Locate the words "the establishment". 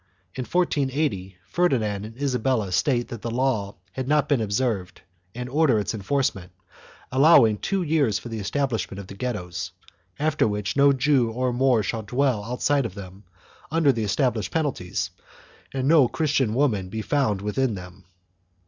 8.27-8.97